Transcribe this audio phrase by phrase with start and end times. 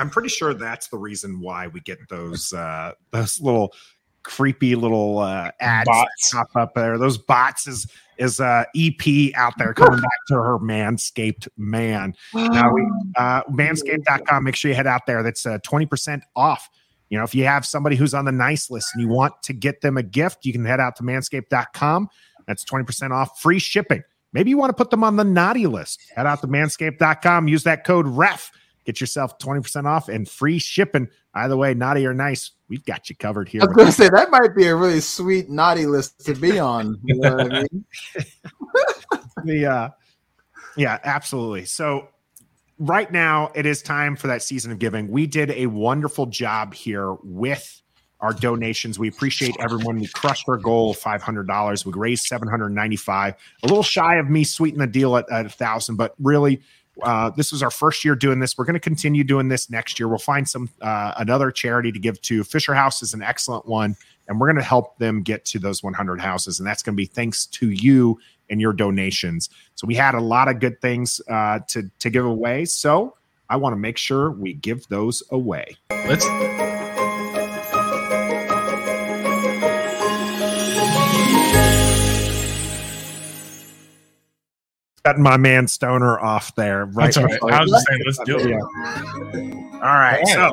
[0.00, 3.74] I'm pretty sure that's the reason why we get those uh those little
[4.22, 5.88] creepy little uh ads
[6.32, 6.96] pop up there.
[6.96, 7.86] Those bots is
[8.18, 12.14] is uh EP out there coming back to her manscaped man.
[12.34, 12.82] Now we
[13.16, 14.44] uh manscaped.com.
[14.44, 15.22] Make sure you head out there.
[15.22, 16.70] That's uh 20% off.
[17.10, 19.52] You know, if you have somebody who's on the nice list and you want to
[19.52, 22.08] get them a gift, you can head out to manscaped.com.
[22.46, 24.02] That's 20% off free shipping.
[24.32, 26.00] Maybe you want to put them on the naughty list.
[26.14, 28.52] Head out to manscaped.com, use that code REF,
[28.84, 31.08] get yourself 20% off and free shipping.
[31.34, 33.62] Either way, naughty or nice, we've got you covered here.
[33.62, 36.98] I was gonna say that might be a really sweet naughty list to be on.
[37.04, 37.84] You know what I mean?
[39.44, 39.88] the uh
[40.76, 42.08] yeah absolutely so
[42.78, 46.74] right now it is time for that season of giving we did a wonderful job
[46.74, 47.82] here with
[48.20, 53.66] our donations we appreciate everyone we crushed our goal of $500 we raised 795 a
[53.66, 56.60] little shy of me sweetening the deal at, at a thousand but really
[57.02, 58.56] uh, this was our first year doing this.
[58.56, 60.08] We're going to continue doing this next year.
[60.08, 62.44] We'll find some uh, another charity to give to.
[62.44, 63.96] Fisher House is an excellent one,
[64.28, 66.96] and we're going to help them get to those 100 houses, and that's going to
[66.96, 69.48] be thanks to you and your donations.
[69.74, 72.64] So we had a lot of good things uh, to to give away.
[72.64, 73.16] So
[73.48, 75.76] I want to make sure we give those away.
[75.90, 76.79] Let's.
[85.04, 87.06] Got my man Stoner off there, right?
[87.06, 87.42] That's all right.
[87.42, 88.50] I was just saying, let's do it.
[88.50, 89.76] Yeah.
[89.76, 90.52] All right, so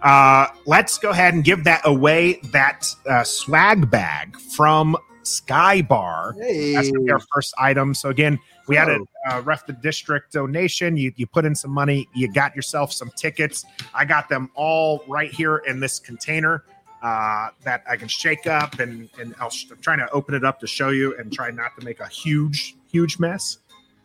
[0.00, 2.40] uh, let's go ahead and give that away.
[2.52, 6.34] That uh, swag bag from Sky Bar.
[6.38, 7.92] Hey, That's gonna be our first item.
[7.94, 8.98] So again, we had a
[9.28, 10.96] uh, ref the district donation.
[10.96, 12.08] You you put in some money.
[12.14, 13.64] You got yourself some tickets.
[13.94, 16.64] I got them all right here in this container
[17.02, 20.44] uh, that I can shake up and and I'll sh- I'm trying to open it
[20.44, 23.58] up to show you and try not to make a huge huge mess.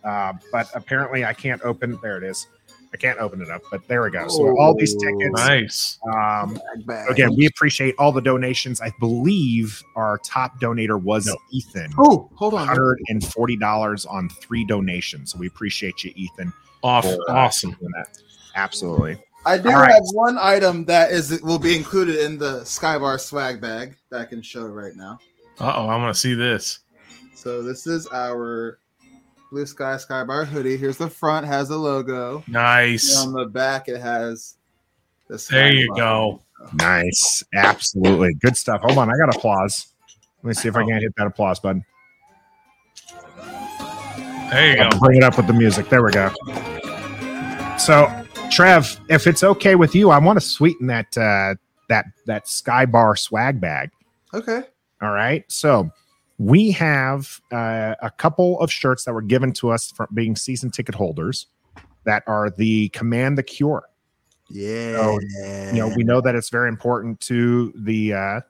[0.07, 1.99] Uh, but apparently I can't open.
[2.01, 2.47] There it is.
[2.93, 4.29] I can't open it up, but there we go.
[4.29, 5.29] So all these tickets.
[5.35, 5.99] Nice.
[6.05, 7.09] Um, bag, bag.
[7.11, 8.79] again, we appreciate all the donations.
[8.79, 11.35] I believe our top donator was No.
[11.51, 11.91] Ethan.
[11.97, 12.65] Oh, hold on.
[12.65, 15.33] Hundred and forty dollars on three donations.
[15.33, 16.53] So we appreciate you, Ethan.
[16.81, 17.17] Awesome.
[17.27, 17.71] for, uh, Awesome.
[17.71, 18.17] doing that.
[18.55, 19.17] Absolutely.
[19.45, 19.91] I do All right.
[19.91, 24.25] have one item that is will be included in the Skybar swag bag that I
[24.25, 25.19] can show right now.
[25.59, 26.79] Uh oh, I want to see this.
[27.35, 28.79] So this is our
[29.51, 30.77] Blue Sky Skybar hoodie.
[30.77, 32.43] Here's the front has a logo.
[32.47, 33.17] Nice.
[33.23, 34.55] And on the back it has
[35.29, 36.03] the There you button.
[36.03, 36.41] go.
[36.73, 37.43] Nice.
[37.53, 38.33] Absolutely.
[38.35, 38.81] Good stuff.
[38.81, 39.09] Hold on.
[39.09, 39.93] I got applause.
[40.43, 41.83] Let me see if I can hit that applause button.
[44.49, 44.99] There you I'll go.
[44.99, 45.89] bring it up with the music.
[45.89, 46.31] There we go.
[47.77, 48.09] So,
[48.49, 51.55] Trev, if it's okay with you, I want to sweeten that uh,
[51.89, 53.91] that that Sky Bar swag bag.
[54.33, 54.63] Okay.
[55.01, 55.43] All right.
[55.51, 55.89] So
[56.37, 60.69] we have uh, a couple of shirts that were given to us from being season
[60.69, 61.47] ticket holders
[62.05, 63.83] that are the Command the Cure.
[64.49, 64.91] Yeah.
[64.93, 65.19] So,
[65.73, 68.41] You know, we know that it's very important to the uh,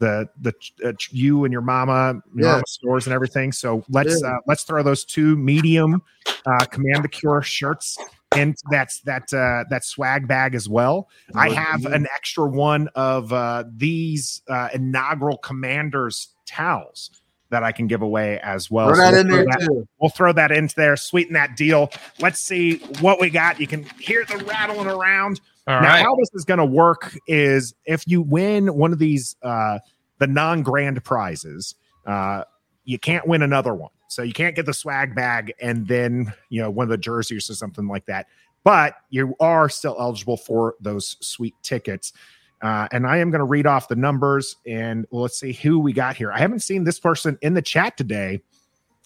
[0.00, 0.52] the the
[0.84, 2.52] uh, you and your mama, your Yeah.
[2.52, 3.52] mama stores and everything.
[3.52, 4.28] So let's Yeah.
[4.28, 6.02] uh, let's throw those two medium
[6.44, 7.96] uh, Command the Cure shirts
[8.36, 11.08] into that's that uh, that swag bag as well.
[11.34, 17.10] I have an extra one of uh, these uh, inaugural Commanders towels
[17.50, 18.88] that I can give away as well.
[18.88, 19.88] Throw So that we'll in throw there that- too.
[20.00, 21.90] We'll throw that into there, sweeten that deal.
[22.20, 23.58] Let's see what we got.
[23.60, 25.40] You can hear the rattling around.
[25.66, 26.02] All now, right.
[26.02, 29.78] how this is going to work is if you win one of these, uh,
[30.18, 31.74] the non-grand prizes,
[32.06, 32.44] uh,
[32.84, 33.90] you can't win another one.
[34.08, 37.50] So you can't get the swag bag and then you know one of the jerseys
[37.50, 38.26] or something like that.
[38.64, 42.12] But you are still eligible for those sweet tickets.
[42.60, 45.92] Uh, and I am going to read off the numbers and let's see who we
[45.92, 46.32] got here.
[46.32, 48.40] I haven't seen this person in the chat today,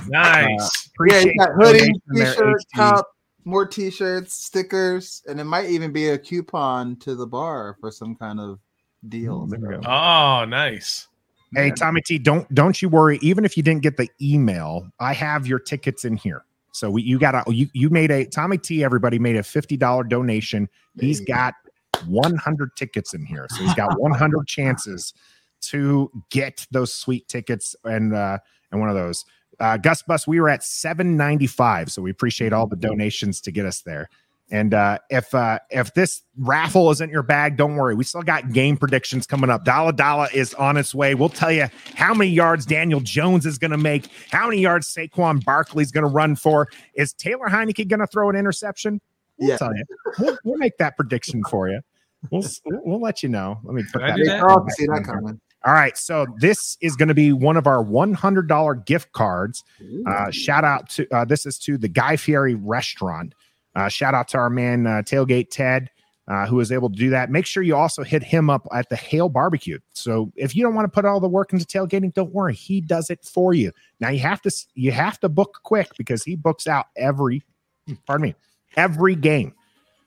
[0.07, 0.47] Nice.
[0.47, 2.57] Yeah, Appreciate you got hoodie, t-shirt, HT.
[2.75, 3.07] cup,
[3.43, 8.15] more t-shirts, stickers, and it might even be a coupon to the bar for some
[8.15, 8.59] kind of
[9.07, 9.45] deal.
[9.47, 9.79] There.
[9.85, 11.07] Oh, nice.
[11.53, 13.19] Hey, Tommy T, don't don't you worry.
[13.21, 16.45] Even if you didn't get the email, I have your tickets in here.
[16.71, 18.83] So we, you got a you you made a Tommy T.
[18.83, 20.69] Everybody made a fifty dollar donation.
[20.99, 21.53] He's got
[22.07, 25.13] one hundred tickets in here, so he's got one hundred chances
[25.61, 28.37] to get those sweet tickets and uh
[28.71, 29.25] and one of those.
[29.61, 33.39] Uh, Gus Bus, we were at seven ninety five, so we appreciate all the donations
[33.41, 34.09] to get us there.
[34.53, 37.95] And uh, if uh, if this raffle isn't your bag, don't worry.
[37.95, 39.63] We still got game predictions coming up.
[39.63, 41.15] Dolla Dolla is on its way.
[41.15, 44.93] We'll tell you how many yards Daniel Jones is going to make, how many yards
[44.93, 46.67] Saquon Barkley's going to run for.
[46.95, 48.99] Is Taylor Heinicke going to throw an interception?
[49.37, 49.57] We'll Yeah.
[49.57, 49.85] tell you.
[50.19, 51.79] We'll, we'll make that prediction for you.
[52.29, 53.57] We'll we'll we'll let you know.
[53.63, 54.17] Let me put Can I that.
[54.17, 54.39] do that?
[54.41, 55.39] Carl can see that coming.
[55.63, 59.11] All right, so this is going to be one of our one hundred dollar gift
[59.11, 59.63] cards.
[60.07, 63.35] Uh, shout out to uh, this is to the Guy Fieri restaurant.
[63.75, 65.91] Uh, shout out to our man uh, Tailgate Ted,
[66.27, 67.29] uh, who was able to do that.
[67.29, 69.77] Make sure you also hit him up at the Hale Barbecue.
[69.93, 72.81] So if you don't want to put all the work into tailgating, don't worry, he
[72.81, 73.71] does it for you.
[73.99, 77.43] Now you have to you have to book quick because he books out every,
[78.07, 78.35] pardon me,
[78.77, 79.53] every game.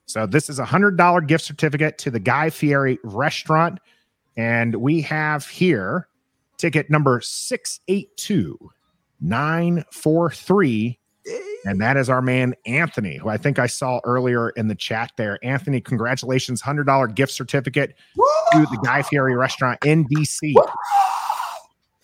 [0.06, 3.78] So this is a hundred dollar gift certificate to the Guy Fieri restaurant,
[4.36, 6.08] and we have here
[6.58, 8.58] ticket number six eight two
[9.20, 10.98] nine four three
[11.64, 15.12] and that is our man Anthony, who I think I saw earlier in the chat
[15.16, 15.38] there.
[15.42, 17.94] Anthony, congratulations, hundred dollar gift certificate
[18.52, 20.54] to the Guy Fieri restaurant in DC.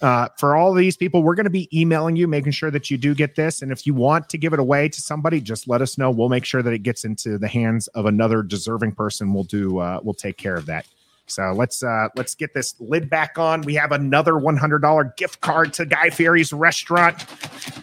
[0.00, 2.96] Uh, for all these people, we're going to be emailing you, making sure that you
[2.96, 3.60] do get this.
[3.60, 6.10] And if you want to give it away to somebody, just let us know.
[6.10, 9.34] We'll make sure that it gets into the hands of another deserving person.
[9.34, 9.78] We'll do.
[9.78, 10.86] Uh, we'll take care of that.
[11.30, 13.62] So let's uh, let's get this lid back on.
[13.62, 17.24] We have another one hundred dollar gift card to Guy Fieri's restaurant.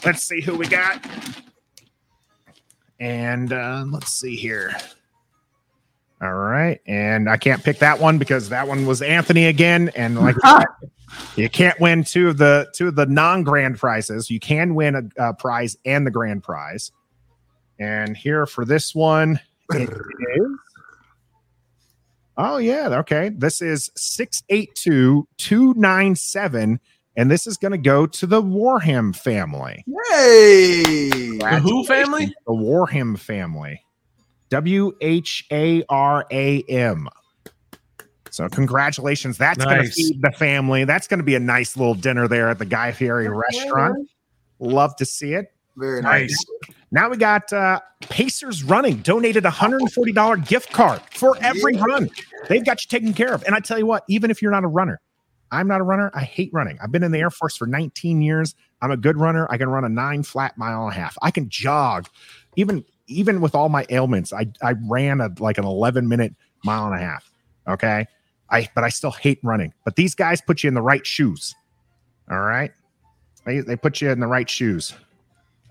[0.05, 1.05] Let's see who we got.
[2.99, 4.75] And uh, let's see here.
[6.21, 10.19] All right, and I can't pick that one because that one was Anthony again, and
[10.19, 10.35] like
[11.35, 14.29] you can't win two of the two of the non-grand prizes.
[14.29, 16.91] You can win a, a prize and the grand prize.
[17.79, 19.39] And here for this one,
[19.69, 19.89] it
[20.35, 20.66] is.
[22.37, 23.29] Oh yeah, okay.
[23.29, 26.79] This is six eight two two nine seven,
[27.15, 29.83] and this is going to go to the Wharam family.
[30.11, 31.37] Hey.
[31.39, 32.27] The who family?
[32.45, 33.83] The Wharam family.
[34.49, 37.09] W H A R A M.
[38.29, 39.37] So congratulations.
[39.37, 40.83] That's going to feed the family.
[40.83, 44.09] That's going to be a nice little dinner there at the Guy Fieri restaurant.
[44.59, 45.51] Love to see it.
[45.75, 46.45] Very nice.
[46.61, 46.76] Nice.
[46.91, 51.83] Now we got uh, Pacers Running donated a $140 gift card for every Yeah.
[51.83, 52.09] run.
[52.47, 53.43] They've got you taken care of.
[53.43, 55.01] And I tell you what, even if you're not a runner,
[55.51, 56.11] I'm not a runner.
[56.13, 56.77] I hate running.
[56.81, 58.55] I've been in the Air Force for 19 years.
[58.81, 59.47] I'm a good runner.
[59.49, 61.17] I can run a nine flat mile and a half.
[61.21, 62.07] I can jog.
[62.55, 66.35] Even even with all my ailments, I, I ran a like an 11 minute
[66.65, 67.31] mile and a half.
[67.67, 68.05] Okay.
[68.49, 69.73] I but I still hate running.
[69.85, 71.55] But these guys put you in the right shoes.
[72.29, 72.71] All right.
[73.45, 74.93] They, they put you in the right shoes.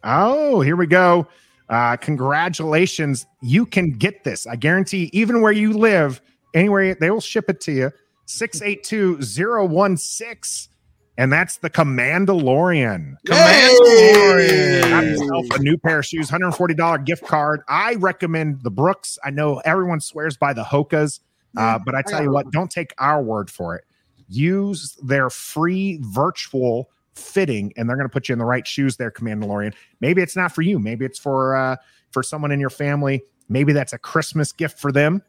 [0.06, 1.26] Oh, here we go.
[1.68, 3.26] Uh, congratulations.
[3.42, 4.46] You can get this.
[4.46, 6.22] I guarantee, even where you live,
[6.54, 7.90] anywhere they will ship it to you.
[8.26, 10.72] 682016.
[11.18, 13.14] And that's the Commandalorian.
[13.26, 14.90] Commandalorian.
[14.90, 17.62] Got yourself a new pair of shoes, $140 gift card.
[17.68, 19.18] I recommend the Brooks.
[19.24, 21.20] I know everyone swears by the Hokas,
[21.56, 23.84] uh, but I tell you what, don't take our word for it.
[24.28, 28.96] Use their free virtual fitting, and they're going to put you in the right shoes
[28.96, 29.74] there, Commandalorian.
[30.00, 30.78] Maybe it's not for you.
[30.78, 31.76] Maybe it's for uh,
[32.10, 33.22] for someone in your family.
[33.48, 35.22] Maybe that's a Christmas gift for them.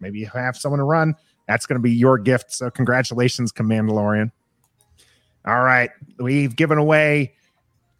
[0.00, 1.14] Maybe you have someone to run.
[1.46, 2.52] That's going to be your gift.
[2.52, 4.30] So congratulations, Commandalorian.
[5.46, 7.34] All right, we've given away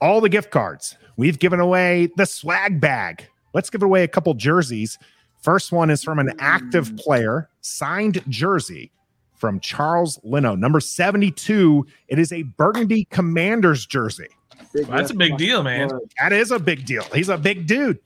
[0.01, 0.97] all the gift cards.
[1.17, 3.27] We've given away the swag bag.
[3.55, 4.99] Let's give away a couple jerseys.
[5.43, 8.93] First one is from an active player, signed jersey
[9.41, 11.87] from Charles Leno, number 72.
[12.09, 14.29] It is a Burgundy Commanders jersey.
[14.75, 15.91] Well, that's a big deal, man.
[16.21, 17.03] That is a big deal.
[17.15, 17.99] He's a big dude.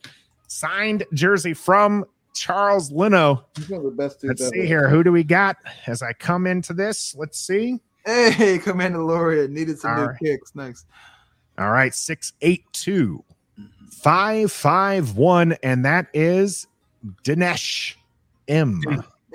[0.47, 3.45] Signed jersey from Charles Leno.
[3.57, 4.67] He's one of the best dudes Let's see ever.
[4.67, 4.89] here.
[4.89, 7.13] Who do we got as I come into this?
[7.17, 7.79] Let's see.
[8.05, 10.19] Hey, Commandalorian needed some All new right.
[10.19, 10.55] kicks.
[10.55, 10.85] Nice.
[11.57, 13.23] All right, 682
[13.91, 15.53] 551.
[15.63, 16.67] And that is
[17.23, 17.95] Dinesh
[18.47, 18.81] M.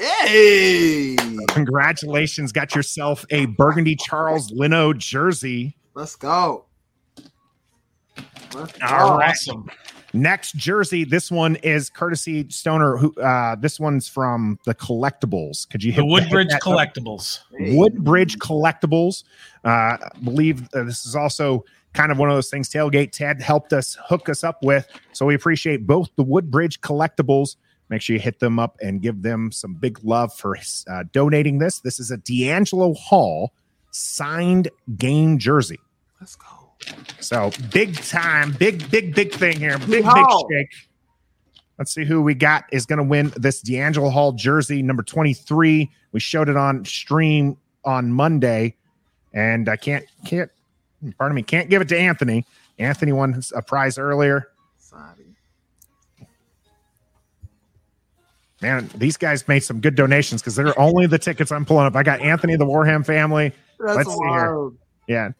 [0.00, 1.14] Hey,
[1.49, 2.52] Congratulations.
[2.52, 5.76] Got yourself a burgundy Charles Leno jersey.
[5.95, 6.64] let's go.
[8.54, 9.19] Let's All go.
[9.19, 9.30] right.
[9.30, 9.71] Awesome.
[10.14, 11.04] Next jersey.
[11.04, 12.97] This one is courtesy Stoner.
[12.97, 15.69] Who uh this one's from the collectibles.
[15.69, 17.40] Could you hit The Woodbridge hit Collectibles.
[17.59, 17.76] Hey.
[17.76, 19.25] Woodbridge Collectibles.
[19.64, 23.42] Uh, I believe uh, this is also kind of one of those things Tailgate Ted
[23.42, 24.88] helped us hook us up with.
[25.12, 27.57] So we appreciate both the Woodbridge Collectibles.
[27.90, 30.56] Make sure you hit them up and give them some big love for
[30.88, 31.80] uh, donating this.
[31.80, 33.52] This is a D'Angelo Hall
[33.90, 35.80] signed game jersey.
[36.20, 36.47] Let's go.
[37.18, 39.76] So big time, big, big, big thing here.
[39.78, 40.47] Big, big Hall.
[40.50, 40.70] shake.
[41.78, 45.90] Let's see who we got is going to win this D'Angelo Hall jersey, number 23.
[46.12, 48.76] We showed it on stream on Monday,
[49.32, 50.50] and I can't, can't,
[51.18, 52.44] pardon me, can't give it to Anthony.
[52.78, 54.49] Anthony won a prize earlier.
[54.78, 55.29] Sorry.
[58.62, 61.97] Man, these guys made some good donations because they're only the tickets I'm pulling up.
[61.97, 63.52] I got Anthony, the Wharam family.
[63.79, 64.71] That's Let's see here.
[65.09, 65.31] Yeah.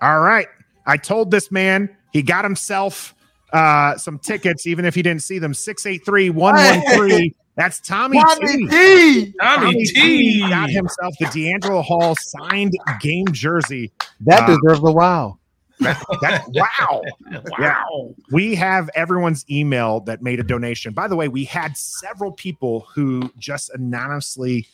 [0.00, 0.46] All right.
[0.86, 3.14] I told this man he got himself
[3.52, 5.52] uh, some tickets, even if he didn't see them.
[5.52, 7.34] 683 113.
[7.56, 8.68] That's Tommy Tommy T.
[8.68, 9.34] T.
[9.40, 10.40] Tommy T.
[10.48, 13.90] got himself the D'Angelo Hall signed game jersey.
[14.20, 15.39] That Uh, deserves a wow.
[15.80, 17.02] That, wow.
[17.58, 18.14] Wow.
[18.30, 20.92] We have everyone's email that made a donation.
[20.92, 24.66] By the way, we had several people who just anonymously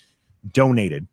[0.53, 1.07] donated.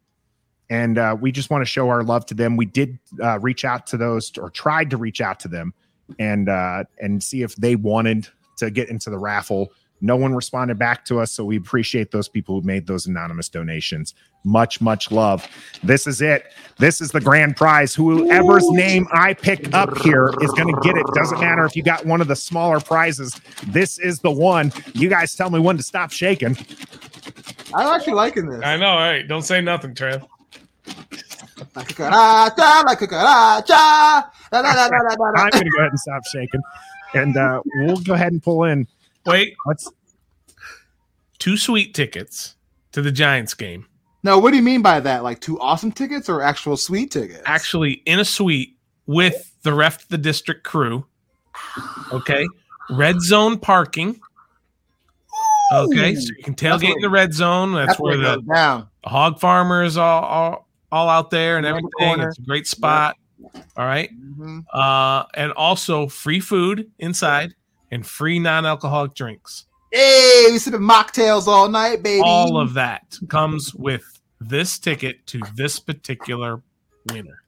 [0.69, 2.57] And uh, we just want to show our love to them.
[2.57, 5.73] We did uh, reach out to those or tried to reach out to them
[6.19, 9.71] and uh, and see if they wanted to get into the raffle.
[10.01, 13.47] No one responded back to us, so we appreciate those people who made those anonymous
[13.47, 14.13] donations.
[14.43, 15.47] Much, much love.
[15.81, 16.51] This is it.
[16.77, 17.95] This is the grand prize.
[17.95, 21.05] Whoever's name I pick up here is going to get it.
[21.13, 23.39] Doesn't matter if you got one of the smaller prizes.
[23.67, 24.73] This is the one.
[24.93, 26.57] You guys tell me when to stop shaking.
[27.73, 28.61] I'm actually liking this.
[28.61, 28.87] I know.
[28.87, 29.25] All right.
[29.25, 30.25] Don't say nothing, Trev.
[31.75, 32.03] I'm going to go
[35.79, 36.61] ahead and stop shaking,
[37.13, 38.87] and uh, we'll go ahead and pull in.
[39.25, 39.55] Wait.
[39.65, 39.91] Let's.
[41.39, 42.55] Two sweet tickets
[42.93, 43.85] to the Giants game.
[44.23, 45.23] No, what do you mean by that?
[45.23, 47.41] Like two awesome tickets or actual sweet tickets?
[47.45, 51.05] Actually, in a suite with the rest of the district crew.
[52.13, 52.47] Okay.
[52.89, 54.19] Red zone parking.
[55.73, 56.15] Okay.
[56.15, 57.73] So you can tailgate in the red zone.
[57.73, 58.87] That's, that's where the down.
[59.03, 62.27] hog farmers all, all all out there and Around the everything.
[62.27, 63.17] It's a great spot.
[63.75, 64.09] All right.
[64.13, 64.63] Mhm.
[64.71, 67.55] Uh, and also free food inside
[67.93, 69.65] and free non-alcoholic drinks.
[69.91, 72.23] Hey, we sipping mocktails all night, baby.
[72.25, 76.63] All of that comes with this ticket to this particular
[77.11, 77.43] winner.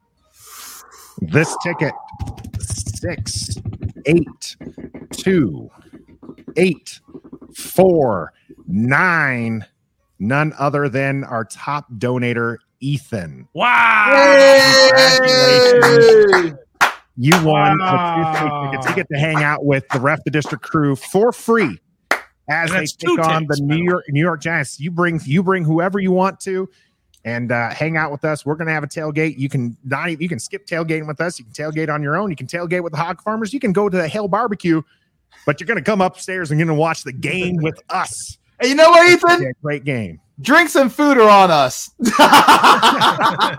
[1.17, 1.93] This ticket
[2.59, 3.57] six,
[4.05, 4.55] eight,
[5.13, 5.71] two,
[6.57, 6.99] eight,
[7.55, 8.31] four,
[8.67, 9.65] nine.
[10.19, 13.47] None other than our top donator, Ethan.
[13.53, 14.11] Wow!
[15.25, 16.53] Hey!
[17.17, 18.33] You won Wow.
[18.33, 18.89] the two free tickets.
[18.89, 21.79] You get to hang out with the ref the district crew for free
[22.49, 23.83] as they take on the tickets, New.
[23.83, 24.79] York New York Giants.
[24.79, 26.69] You bring you bring whoever you want to,
[27.23, 28.45] and uh, hang out with us.
[28.45, 29.37] We're gonna have a tailgate.
[29.37, 31.39] You can not even- you can skip tailgating with us.
[31.39, 32.29] You can tailgate on your own.
[32.29, 33.53] You can tailgate with the hog farmers.
[33.53, 34.81] You can go to the Hell Barbecue,
[35.45, 38.37] but you're gonna come upstairs and you're gonna watch the game with us.
[38.59, 39.53] Hey, you know what, Ethan?
[39.61, 40.19] Great game.
[40.41, 41.89] Drinks and food are on us.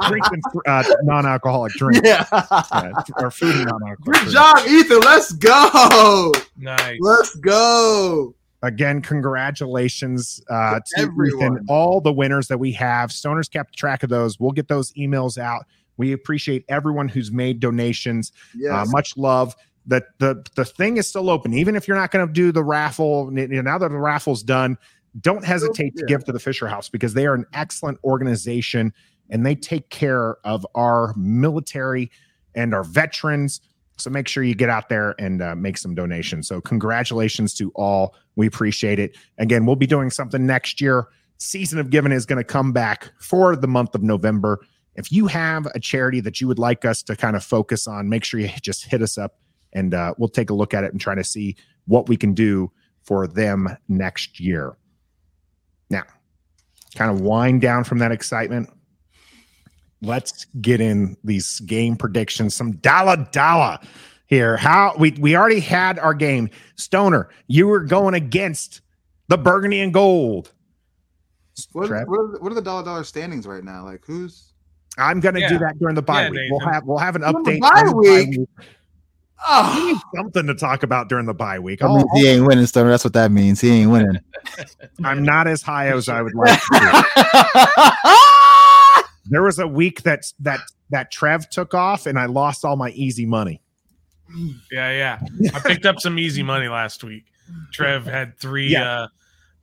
[0.08, 2.26] Drinking uh, non-alcoholic drink yeah.
[2.32, 4.00] yeah, or food and non-alcoholic.
[4.04, 4.30] Good drink.
[4.30, 5.00] job, Ethan.
[5.00, 6.32] Let's go.
[6.58, 6.98] Nice.
[7.00, 8.34] Let's go.
[8.62, 11.54] again congratulations uh to Everyone.
[11.56, 14.92] Ethan, all the winners that we have stoners kept track of those we'll get those
[14.94, 15.66] emails out
[15.98, 18.72] we appreciate everyone who's made donations Yes.
[18.72, 19.54] uh, much love
[19.86, 22.64] the, the the thing is still open even if you're not going to do the
[22.64, 24.78] raffle n- n- now that the raffle's done
[25.20, 26.06] don't hesitate to Yeah.
[26.16, 28.92] give to the fisher house because they are an excellent organization
[29.30, 32.10] and they take care of our military
[32.54, 33.60] and our veterans.
[33.98, 36.46] So make sure you get out there and uh, make some donations.
[36.48, 38.14] So congratulations to all.
[38.36, 39.16] We appreciate it.
[39.38, 41.06] Again we'll be doing something next year.
[41.38, 44.60] Season of giving is going to come back for the month of november.
[44.94, 48.08] If you have a charity that you would like us to kind of focus on
[48.08, 49.38] make sure you just hit us up
[49.72, 51.56] and uh, we'll take a look at it and try to see
[51.86, 52.70] what we can do
[53.02, 54.76] for them next year
[55.90, 56.02] now
[56.94, 58.70] kind of wind down from that excitement.
[60.02, 62.54] Let's get in these game predictions.
[62.54, 63.78] Some dollar dollar
[64.26, 64.56] here.
[64.56, 66.50] How we we already had our game.
[66.76, 68.82] Stoner you were going against
[69.28, 70.52] the burgundy and gold.
[71.72, 73.84] What, what, are the, what are the dollar dollar standings right now?
[73.84, 74.52] Like who's
[74.98, 76.50] i'm going to do that during the bye Yeah, week.
[76.50, 78.38] We'll have we'll have an On the update bye on the week?
[78.38, 78.48] week.
[79.46, 81.82] Oh We need something to talk about during the bye week.
[81.82, 82.90] I'll- means he ain't winning, Stoner.
[82.90, 83.60] That's what that means.
[83.60, 84.18] He ain't winning.
[85.04, 87.70] I'm not as high as I would like to
[88.04, 88.12] be.
[89.28, 92.90] There was a week that that that Trev took off, and I lost all my
[92.90, 93.60] easy money.
[94.70, 95.50] Yeah, yeah.
[95.52, 97.24] I picked up some easy money last week.
[97.72, 98.88] Trev had three Yeah.
[99.02, 99.08] uh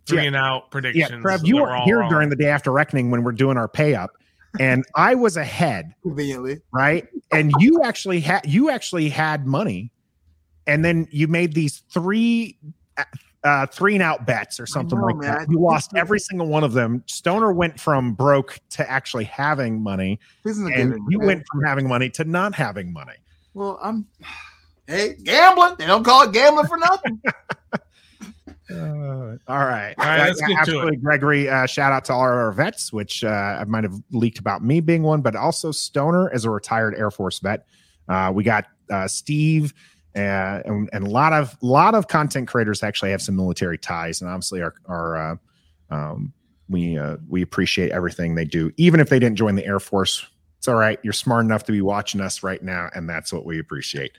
[0.06, 0.24] three Yeah.
[0.27, 1.10] and out predictions.
[1.12, 2.10] Yeah, Trev, you were were here wrong.
[2.10, 4.10] during the day after reckoning when we're doing our pay up,
[4.60, 6.60] and I was ahead, Conveniently.
[6.72, 7.07] right?
[7.31, 9.91] And you actually had you actually had money,
[10.67, 12.57] and then you made these three.
[13.45, 15.38] Uh, three and out bets or something know, like man.
[15.38, 15.51] that.
[15.51, 17.03] You lost every single one of them.
[17.07, 21.27] Stoner went from broke to actually having money, and you man.
[21.27, 23.15] went from having money to not having money.
[23.53, 24.07] Well, I'm.
[24.88, 25.75] Hey, gambling.
[25.77, 27.22] They don't call it gambling for nothing.
[28.72, 29.93] Uh, all right.
[29.98, 31.50] All right, let's Uh, get to absolutely, Gregory.
[31.50, 34.79] Uh, shout out to all our vets, which uh, I might have leaked about me
[34.79, 37.65] being one, but also Stoner as a retired Air Force vet.
[38.08, 39.74] Uh, we got uh, Steve.
[40.15, 44.22] Uh, and, and a lot of lot of content creators actually have some military ties,
[44.22, 45.36] and obviously our our uh,
[45.89, 46.32] um,
[46.70, 50.24] we uh, we appreciate everything they do, even if they didn't join the Air Force.
[50.60, 51.00] It's all right.
[51.01, 54.12] You're smart enough to be watching us right now, and that's what we appreciate.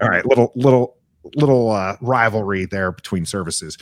[0.00, 0.96] All right, little little
[1.36, 3.78] little uh, rivalry there between services.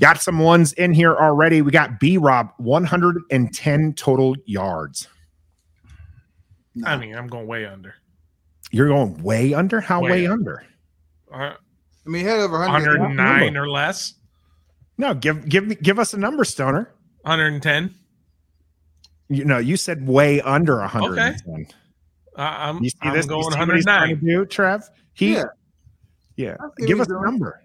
[0.00, 1.60] Got some ones in here already.
[1.62, 5.08] We got B Rob 110 total yards.
[6.84, 7.94] I mean, I'm going way under.
[8.70, 9.80] You're going way under.
[9.80, 10.64] How way, Way under?
[11.32, 11.54] Uh, I
[12.06, 13.00] mean, he had over 100.
[13.00, 14.14] 109 or less.
[14.96, 16.90] No, give give me give us a number, Stoner.
[17.22, 17.94] 110.
[19.28, 21.66] You know, you said way under 110.
[22.36, 23.26] Uh, I'm, You see I'm this?
[23.26, 24.20] You going see what he's trying 109.
[24.20, 24.88] to do, Trev?
[25.14, 25.44] He, Yeah.
[26.40, 26.56] Yeah.
[26.86, 27.60] Give us a number.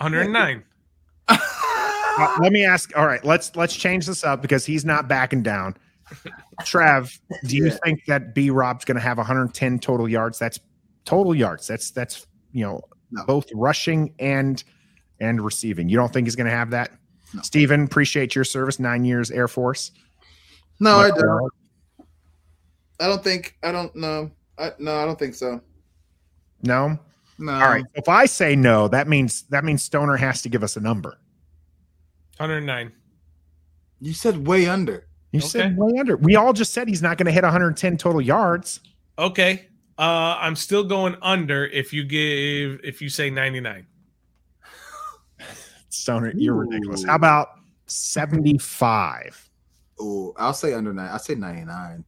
[0.00, 0.62] 109.
[1.28, 2.96] Uh, let me ask.
[2.96, 5.76] All right, let's let's change this up because he's not backing down.
[6.62, 7.76] Trav, do you Yeah.
[7.84, 10.38] think that B Rob's going to have 110 total yards?
[10.38, 10.60] That's
[11.04, 11.66] total yards.
[11.66, 13.24] That's that's you know No.
[13.24, 14.62] both rushing and
[15.20, 15.88] and receiving.
[15.88, 16.90] You don't think he's going to have that?
[17.34, 17.42] No.
[17.42, 18.78] Steven, appreciate your service.
[18.78, 19.90] Nine years Air Force.
[20.78, 21.20] No, I don't.
[22.00, 22.04] uh,
[23.00, 23.56] I don't think.
[23.62, 24.30] I don't know.
[24.58, 25.60] I, no, I don't think so.
[26.62, 26.98] No.
[27.38, 27.52] No.
[27.52, 27.84] All right.
[27.94, 31.18] If I say no, that means that means Stoner has to give us a number.
[32.38, 32.92] 109.
[34.00, 35.06] You said way under.
[35.32, 35.48] You Okay.
[35.48, 36.16] said way under.
[36.16, 38.80] We all just said he's not going to hit 110 total yards.
[39.18, 39.68] Okay.
[39.98, 43.86] Uh, I'm still going under if you give if you say 99.
[45.88, 46.60] Stoner, you're Ooh.
[46.68, 47.04] ridiculous.
[47.04, 47.48] How about
[47.86, 49.48] 75?
[49.98, 51.08] Oh, I'll say under nine.
[51.10, 52.04] I'll say 99.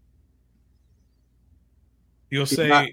[2.30, 2.88] You'll say not-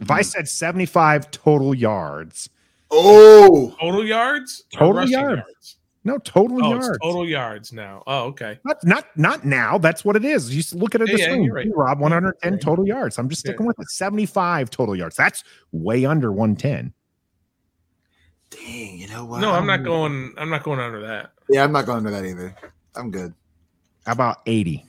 [0.00, 2.48] If I said 75 total yards,
[2.90, 4.64] Oh, total yards?
[4.72, 5.76] Total rushing yards.
[6.04, 6.88] no total Oh, yards.
[6.88, 8.02] it's total yards now.
[8.06, 8.58] Oh, okay.
[8.64, 9.78] Not, not not now.
[9.78, 10.52] That's what it is.
[10.54, 11.48] You look at it Yeah, this yeah, way.
[11.50, 11.68] right.
[11.74, 12.60] Rob, 110 Right.
[12.60, 13.18] total yards.
[13.18, 13.50] I'm just Yeah.
[13.52, 13.88] sticking with it.
[13.90, 15.14] 75 total yards.
[15.16, 16.92] That's way under 110.
[18.50, 18.98] dang!
[18.98, 19.40] You know what?
[19.40, 20.34] No, I'm not going.
[20.36, 21.30] I'm not going under that.
[21.48, 22.56] Yeah, I'm not going under that either.
[22.96, 23.32] I'm good.
[24.06, 24.84] How about 80?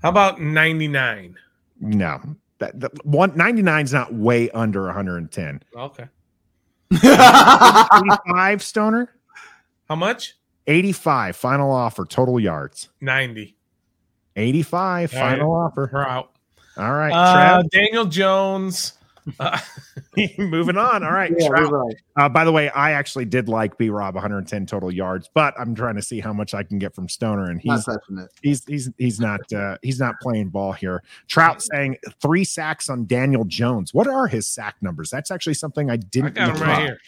[0.00, 1.36] How about 99?
[1.80, 2.18] No.
[2.58, 5.62] That, that one 99 is not way under 110.
[5.76, 6.08] Okay.
[6.92, 9.10] 85 stoner?
[9.88, 10.34] How much?
[10.66, 12.88] 85 final offer total yards.
[13.00, 13.56] 90.
[14.36, 15.30] 85 All right.
[15.30, 15.90] final offer.
[15.92, 16.32] We're out.
[16.76, 18.92] All right, Uh, Daniel Jones.
[19.38, 19.58] Uh,
[20.38, 21.02] Moving on.
[21.04, 21.32] All right.
[21.36, 21.70] yeah, Trout.
[21.72, 21.96] right.
[22.16, 25.74] Uh, by the way, I actually did like B Rob 110 total yards, but I'm
[25.74, 28.30] trying to see how much I can get from Stoner, and Not he's touching it.
[28.42, 31.02] he's he's he's not uh, he's not playing ball here.
[31.28, 33.92] Trout saying three sacks on Daniel Jones.
[33.94, 35.10] What are his sack numbers?
[35.10, 36.34] That's actually something I I didn't.
[36.34, 36.82] got look right up.
[36.82, 36.98] here.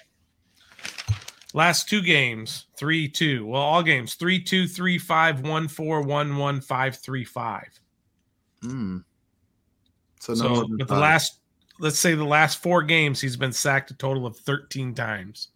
[1.53, 3.45] Last two games, three two.
[3.47, 7.69] Well, all games, three two, three five, one four, one one, five three five.
[8.63, 9.03] Mm.
[10.21, 11.41] So, no So, but the last,
[11.81, 15.49] let's say the last four games, he's been sacked a total of thirteen times.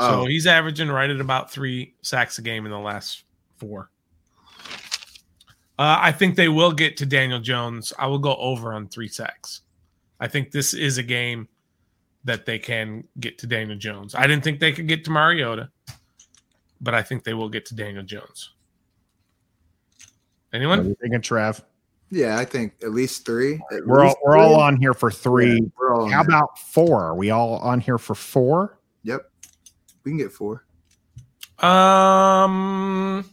[0.00, 0.24] So Oh.
[0.26, 3.24] he's averaging right at about three sacks a game in the last
[3.58, 3.90] four.
[5.78, 7.92] Uh, I think they will get to Daniel Jones.
[7.98, 9.62] I will go over on three sacks.
[10.20, 11.48] I think this is a game
[12.24, 14.14] that they can get to Daniel Jones.
[14.14, 15.70] I didn't think they could get to Mariota,
[16.80, 18.50] but I think they will get to Daniel Jones.
[19.98, 20.06] What
[20.52, 20.86] are Anyone?
[20.88, 21.62] you thinking, Trev?
[22.10, 23.60] Yeah, I think at least three.
[23.72, 25.54] At We're all we're all on here for three.
[25.54, 26.36] Yeah, we're all on How there.
[26.36, 27.04] about four?
[27.04, 28.78] Are we all on here for four?
[29.02, 29.30] Yep,
[30.04, 30.64] we can get four.
[31.58, 33.28] Um,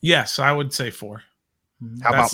[0.00, 1.22] yes, I would say four.
[2.02, 2.30] How about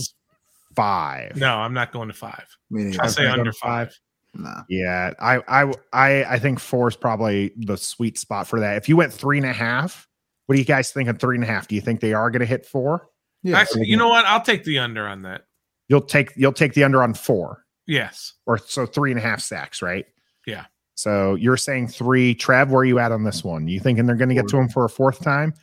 [0.74, 1.36] five?
[1.36, 1.56] no?
[1.56, 2.46] I'm not going to five.
[2.70, 3.88] Meaning, I'll say Okay, go under five.
[3.88, 4.40] five.
[4.42, 4.62] nah.
[4.68, 8.76] Yeah, I, I, I, I think four is probably the sweet spot for that.
[8.76, 10.06] If you went three and a half,
[10.46, 11.68] what do you guys think of three and a half?
[11.68, 13.08] Do you think they are going to hit four?
[13.42, 14.24] Yeah, Actually, you know what?
[14.24, 15.42] I'll take the under on that.
[15.88, 18.34] You'll take, you'll take the under on four, Yes.
[18.46, 20.06] or so three and a half sacks, right?
[20.46, 20.66] Yeah.
[20.94, 22.34] So you're saying three.
[22.34, 23.68] Trev, where are you at on this one?
[23.68, 25.54] You thinking they're going to get to him for a fourth time?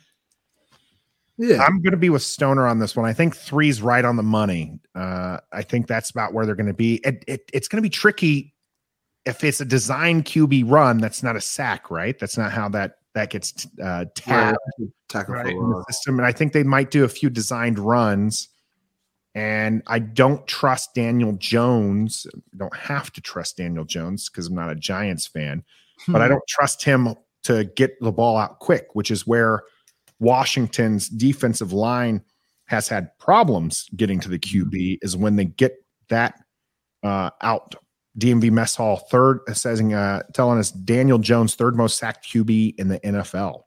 [1.38, 1.62] yeah.
[1.62, 3.04] I'm going to be with Stoner on this one.
[3.06, 4.80] I think three's right on the money.
[4.94, 6.96] Uh, I think that's about where they're going to be.
[7.04, 8.54] It, it, it's going to be tricky
[9.26, 10.98] if it's a design QB run.
[10.98, 12.18] That's not a sack, right?
[12.18, 14.58] That's not how that that gets uh, tabbed
[15.08, 15.46] tackle Right.
[15.48, 16.18] in the system.
[16.18, 18.48] And I think they might do a few designed runs.
[19.36, 22.26] And I don't trust Daniel Jones.
[22.34, 25.62] I don't have to trust Daniel Jones because I'm not a Giants fan
[26.08, 26.22] but Hmm.
[26.22, 29.62] I don't trust him to get the ball out quick, which is where
[30.18, 32.22] Washington's defensive line
[32.66, 35.74] has had problems getting to the QB is when they get
[36.08, 36.34] that
[37.02, 37.74] uh, out.
[38.18, 42.88] DMV Mess Hall third saying uh, telling us Daniel Jones third most sacked QB in
[42.88, 43.64] the NFL.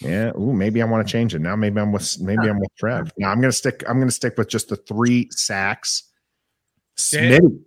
[0.00, 1.56] Yeah, ooh, maybe I want to change it now.
[1.56, 3.10] Maybe I'm with maybe I'm with Trev.
[3.16, 3.82] Now I'm gonna stick.
[3.88, 6.04] I'm gonna stick with just the three sacks.
[7.10, 7.60] Dan- Smitty,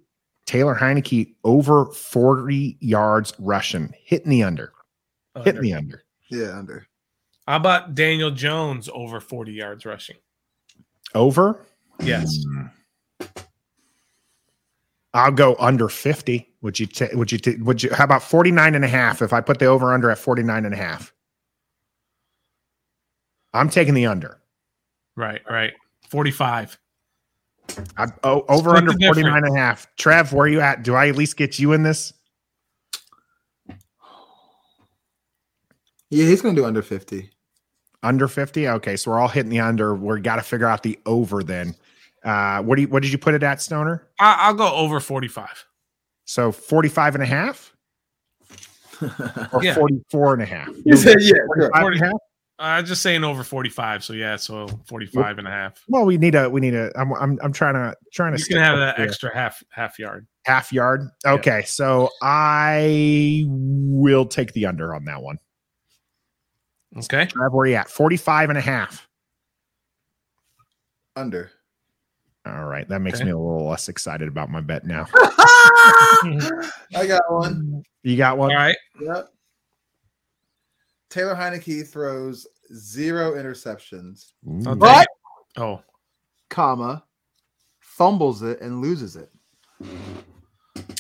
[0.45, 4.73] Taylor Heinicke over 40 yards rushing, hitting the under,
[5.37, 5.61] hitting Under.
[5.61, 6.03] the under.
[6.29, 6.87] Yeah, under.
[7.47, 10.17] How about Daniel Jones over 40 yards rushing?
[11.15, 11.65] Over?
[11.99, 12.31] Yes.
[12.47, 13.25] Hmm.
[15.13, 16.47] I'll go under 50.
[16.61, 19.33] Would you ta- would you ta- would you how about 49 and a half if
[19.33, 21.11] I put the over under at 49 and a half?
[23.53, 24.39] I'm taking the under.
[25.15, 25.73] Right, right.
[26.09, 26.77] 45.
[27.97, 29.47] I, oh, over under the 49 difference.
[29.47, 29.88] and a half.
[29.97, 30.83] Trev, where are you at?
[30.83, 32.13] Do I at least get you in this?
[36.09, 37.29] Yeah, he's gonna do under 50.
[38.01, 38.67] Under 50?
[38.67, 39.93] Okay, so we're all hitting the under.
[39.93, 41.75] We got to figure out the over then.
[42.23, 44.07] Uh what do you what did you put it at, Stoner?
[44.19, 45.65] I, I'll go over 45.
[46.25, 47.75] So 45 and a half
[49.53, 49.75] or Yeah.
[49.75, 50.69] 44 and a half?
[50.83, 51.47] He said, yeah, sure.
[51.71, 52.13] 45 and a half?
[52.60, 54.04] Uh, just saying over 45.
[54.04, 55.82] So yeah, so 45 and a half.
[55.88, 58.43] Well, we need a we need a I'm I'm, I'm trying to trying to You
[58.43, 60.28] stick can have that the extra half half yard.
[60.43, 61.08] half yard.
[61.26, 65.38] Okay, so I will take the under on that one.
[66.98, 67.28] Okay.
[67.28, 67.89] Trev, where are you at?
[67.89, 69.08] 45 and a half.
[71.15, 71.52] under.
[72.45, 73.26] All right, that makes Okay.
[73.26, 75.06] me a little less excited about my bet now.
[75.13, 77.84] I got one.
[78.04, 78.54] You got one?
[78.54, 78.76] right.
[79.00, 79.30] Yep.
[81.10, 84.62] Taylor Heinicke throws zero interceptions, Ooh.
[84.67, 84.98] I'll What?
[84.98, 85.62] take it.
[85.62, 85.82] Oh,
[86.50, 87.04] comma,
[87.80, 89.32] fumbles it and loses it.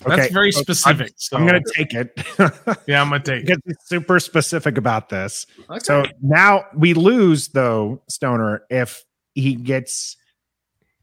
[0.05, 1.11] that's very so specific.
[1.15, 2.11] so I'm, going to take it.
[2.87, 3.63] yeah, I'm gonna take it.
[3.65, 5.45] Get super specific about this.
[5.69, 5.79] Okay.
[5.83, 9.03] So now we lose though, Stoner, if
[9.35, 10.17] he gets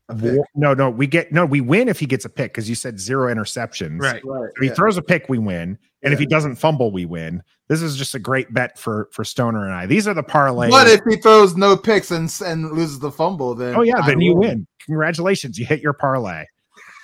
[0.08, 0.40] A pick.
[0.54, 2.98] No, no, we get no, we win if he gets a pick because you said
[2.98, 4.00] zero interceptions.
[4.00, 4.22] Right.
[4.24, 4.50] right.
[4.56, 4.74] If he yeah.
[4.74, 7.42] throws a pick, we win, and if he doesn't fumble, we win.
[7.68, 9.86] This is just a great bet for for Stoner and I.
[9.86, 10.70] These are the parlays.
[10.70, 14.06] But if he throws no picks and and loses the fumble, then oh yeah, I
[14.06, 14.40] then you will.
[14.42, 14.66] win.
[14.84, 16.44] Congratulations, you hit your parlay.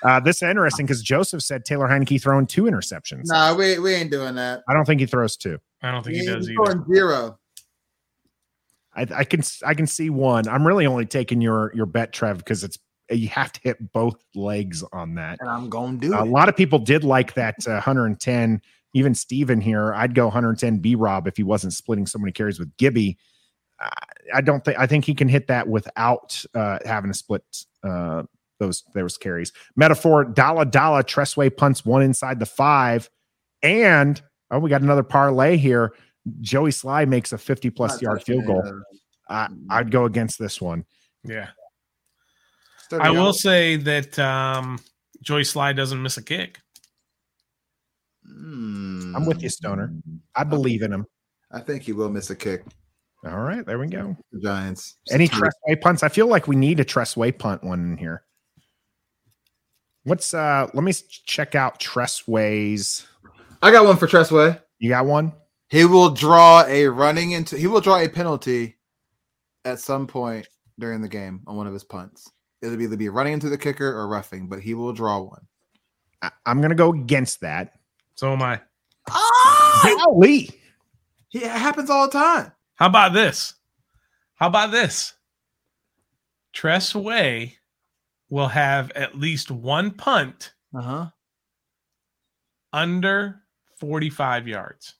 [0.04, 3.22] Uh, this is interesting because Joseph said Taylor Heinicke throwing two interceptions.
[3.24, 4.62] Nah, we we ain't doing that.
[4.68, 5.58] I don't think he throws two.
[5.82, 6.84] I don't think he He does ain't either.
[6.92, 7.38] zero.
[8.94, 10.46] I, I can I can see one.
[10.48, 12.78] I'm really only taking your your bet, Trev, because it's
[13.10, 15.38] you have to hit both legs on that.
[15.40, 16.28] And I'm gonna do A it.
[16.28, 18.60] lot of people did like that uh, 110.
[18.94, 22.58] Even Steven here, I'd go 110 B Rob if he wasn't splitting so many carries
[22.58, 23.18] with Gibby.
[24.32, 27.42] I don't think I think he can hit that without uh, having to split
[27.82, 28.22] uh,
[28.58, 29.52] those those carries.
[29.76, 33.10] Metaphor Dolla Dolla Tressway punts one inside the five,
[33.62, 35.92] and oh, we got another parlay here.
[36.40, 38.62] Joey Slye makes a 50 plus Not yard field goal.
[39.28, 40.84] uh, I, I'd go against this one.
[41.24, 41.48] Yeah.
[42.92, 44.78] I will say that um
[45.22, 46.60] Joey Slye doesn't miss a kick.
[48.26, 49.14] Hmm.
[49.16, 49.92] I'm with you, Stoner.
[50.34, 51.06] I believe in him.
[51.50, 52.64] I think he will miss a kick.
[53.24, 54.16] All right, there we go.
[54.32, 54.96] The Giants.
[55.10, 56.02] Any Tress Way punts?
[56.02, 58.24] I feel like we need a Tress Way punt one in here.
[60.04, 60.68] What's uh?
[60.74, 60.92] Let me
[61.24, 63.06] check out Tress Way's.
[63.62, 64.58] I got one for Tress Way.
[64.78, 65.32] You got one?
[65.68, 67.56] He will draw a running into.
[67.56, 68.76] He will draw a penalty
[69.64, 70.48] at some point
[70.80, 72.28] during the game on one of his punts.
[72.60, 75.46] It'll either be running into the kicker or roughing, but he will draw one.
[76.20, 77.74] I, I'm gonna go against that.
[78.14, 78.60] So am I.
[79.10, 79.94] Ah!
[80.04, 80.50] Golly,
[81.32, 82.52] it happens all the time.
[82.76, 83.54] How about this?
[84.34, 85.14] How about this?
[86.52, 87.56] Tress Way
[88.28, 91.06] will have at least one punt Uh huh.
[92.72, 93.42] under
[93.80, 94.94] 45 yards.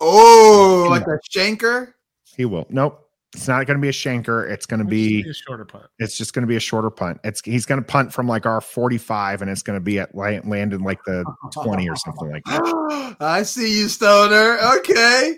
[0.00, 1.94] Oh, like a shanker.
[2.36, 2.66] he will.
[2.68, 3.03] Nope.
[3.34, 4.48] It's not going to be a shanker.
[4.48, 5.28] It's going to be.
[5.28, 5.86] a shorter punt.
[5.98, 7.20] It's just going to be a shorter punt.
[7.24, 10.14] It's he's going to punt from like our 45, and it's going to be at
[10.14, 13.16] land in like the 20 or something like that.
[13.20, 14.58] I see you, Stoner.
[14.78, 15.36] Okay.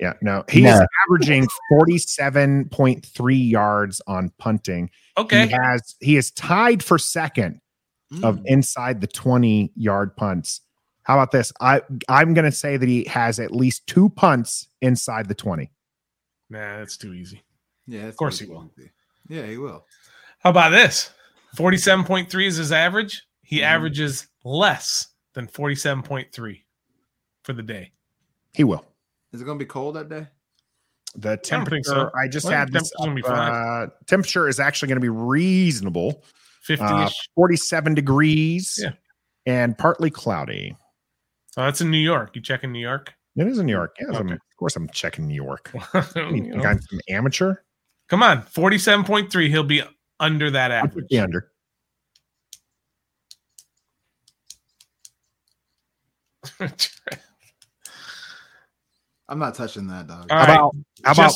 [0.00, 0.86] Yeah, no, he's No.
[1.08, 4.90] averaging 47.3 yards on punting.
[5.16, 5.46] Okay.
[5.46, 7.60] He has he is tied for second
[8.22, 8.42] of Mm.
[8.46, 10.60] inside the 20 yard punts.
[11.02, 11.52] How about this?
[11.60, 15.70] I I'm going to say that he has at least two punts inside the 20.
[16.50, 17.42] Nah, that's too easy.
[17.86, 18.70] Yeah, Of course he will.
[19.28, 19.84] Yeah, he will.
[20.40, 21.10] How about this?
[21.56, 23.22] 47.3 is his average.
[23.42, 23.64] He Mhm.
[23.64, 26.64] averages less than 47.3
[27.42, 27.92] for the day.
[28.54, 28.84] He will.
[29.32, 30.26] Is it going to be cold that day?
[31.14, 32.10] The temperature think so.
[32.14, 33.52] I just Well, had this temperature's be up, fine.
[33.52, 36.22] uh, temperature is actually going to be reasonable.
[36.62, 38.92] 50 Uh, 47 degrees Yeah.
[39.46, 40.76] and partly cloudy.
[41.50, 42.36] so that's in New York.
[42.36, 43.14] You check in New York?
[43.38, 43.96] It is in New York.
[44.00, 44.34] Yes, I'm- Okay.
[44.34, 45.70] of course I'm checking New York.
[45.94, 46.00] You
[46.34, 46.64] You think know.
[46.64, 47.54] I'm some amateur?
[48.08, 48.42] Come on.
[48.42, 49.48] 47.3.
[49.48, 49.82] He'll be
[50.18, 51.04] under that I'll average.
[51.04, 51.52] put the under.
[59.28, 60.30] I'm not touching that, dog.
[60.30, 60.54] All How right.
[60.54, 60.74] about
[61.04, 61.34] how about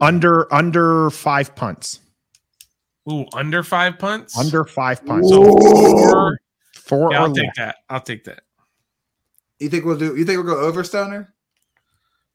[0.00, 2.00] under under five punts?
[3.10, 4.38] Ooh, under five punts?
[4.38, 5.30] Under five punts.
[5.30, 6.38] So four.
[6.74, 7.36] Four Yeah, I'll less.
[7.38, 7.76] take that.
[7.88, 8.42] I'll take that.
[9.58, 10.16] You think we'll do?
[10.16, 11.34] You think we'll go over Stoner?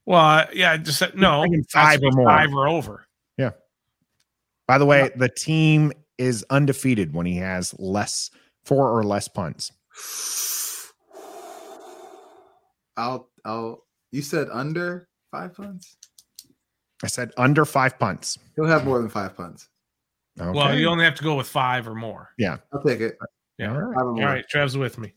[0.06, 1.44] Well, uh, yeah, just no.
[1.70, 2.26] five or more.
[2.26, 3.06] Five or over.
[3.36, 3.50] Yeah.
[4.66, 8.30] By the way, the team is undefeated when he has less
[8.64, 9.72] four or less punts.
[12.96, 15.96] I'll I'll you said under five punts?
[17.04, 18.38] I said under five punts.
[18.56, 19.68] He'll have more than five punts.
[20.40, 20.56] Okay.
[20.56, 22.30] Well, you only have to go with five or more.
[22.38, 23.18] Yeah, I'll take it.
[23.58, 23.72] Yeah.
[23.72, 23.94] All right.
[23.94, 24.26] Five or All more.
[24.26, 25.12] right, Trev's with me.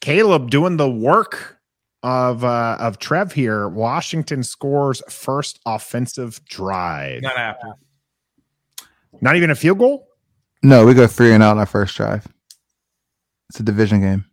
[0.00, 1.58] Caleb doing the work
[2.02, 3.68] of uh, of Trev here.
[3.68, 7.22] Washington scores first offensive drive.
[7.22, 7.74] Not happening.
[9.20, 10.06] Not even a field goal.
[10.62, 12.26] No, we go three and out on our first drive.
[13.50, 14.24] It's a division game.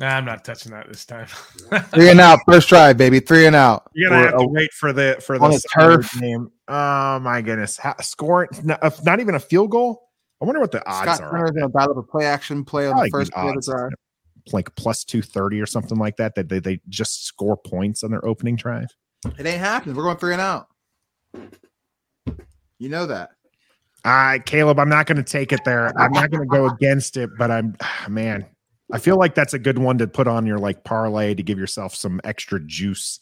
[0.00, 1.26] Nah, I'm not touching that this time.
[1.92, 3.18] Three and out, first drive, baby.
[3.18, 3.90] Three and out.
[3.94, 6.16] You're gonna Or have to a- wait for the for the on turf.
[6.20, 6.52] game.
[6.68, 10.07] Oh my goodness, How, scoring not, not even a field goal.
[10.40, 11.30] I wonder what the odds Scott are.
[11.32, 13.70] Turner's gonna dial up a play action play on Probably the first play of odds.
[14.52, 16.34] Like plus two thirty or something like that.
[16.34, 18.88] That they, they just score points on their opening drive.
[19.38, 19.94] It ain't happening.
[19.96, 20.68] We're going three and out.
[22.78, 23.30] You know that.
[24.04, 25.88] Uh, Caleb, I'm not going to take it there.
[25.98, 28.46] I'm not going to go against it, but I'm, ah, man,
[28.92, 31.58] I feel like that's a good one to put on your like parlay to give
[31.58, 33.20] yourself some extra juice.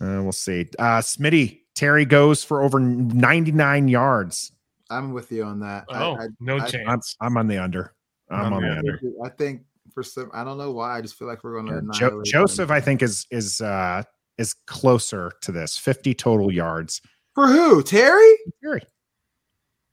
[0.00, 0.66] Uh, we'll see.
[0.78, 4.52] Uh, Smitty, Terry goes for over 99 yards.
[4.90, 5.84] I'm with you on that.
[5.88, 7.16] Oh, I, no I- I'm, chance.
[7.20, 7.94] I'm on the under.
[8.30, 9.00] I'm on the under.
[9.24, 9.62] I think
[9.94, 10.96] for some, I don't know why.
[10.96, 14.02] I just feel like we're going to Jo- Joseph, I think is is uh
[14.38, 17.00] is closer to this 50 total yards.
[17.34, 17.82] for who?
[17.82, 18.34] Terry?
[18.62, 18.82] Terry,